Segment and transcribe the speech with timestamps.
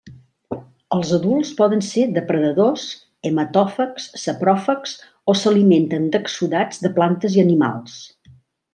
[0.95, 2.87] Els adults poden ser depredadors,
[3.31, 4.97] hematòfags, sapròfags
[5.35, 8.05] o s'alimenten d'exsudats de plantes i animals.